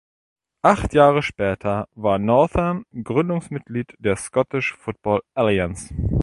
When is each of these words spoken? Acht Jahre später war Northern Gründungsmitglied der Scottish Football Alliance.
Acht 0.63 0.95
Jahre 0.95 1.21
später 1.21 1.87
war 1.93 2.17
Northern 2.17 2.85
Gründungsmitglied 3.03 3.93
der 3.99 4.15
Scottish 4.15 4.73
Football 4.75 5.21
Alliance. 5.35 5.93